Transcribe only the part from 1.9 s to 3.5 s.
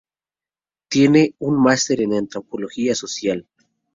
en antropología social.